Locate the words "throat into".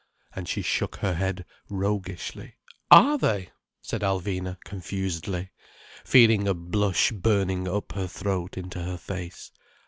8.07-8.81